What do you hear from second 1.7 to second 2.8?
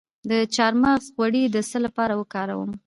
لپاره وکاروم؟